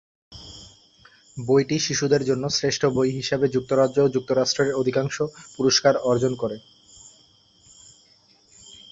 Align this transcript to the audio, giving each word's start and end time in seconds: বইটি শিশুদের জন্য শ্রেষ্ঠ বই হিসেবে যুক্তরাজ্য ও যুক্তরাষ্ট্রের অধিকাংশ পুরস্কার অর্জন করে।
বইটি 1.37 1.77
শিশুদের 1.79 2.21
জন্য 2.25 2.43
শ্রেষ্ঠ 2.49 2.81
বই 2.87 3.09
হিসেবে 3.11 3.45
যুক্তরাজ্য 3.47 3.97
ও 4.01 4.13
যুক্তরাষ্ট্রের 4.15 4.69
অধিকাংশ 4.75 5.15
পুরস্কার 5.55 5.93
অর্জন 6.09 6.33
করে। 6.35 6.57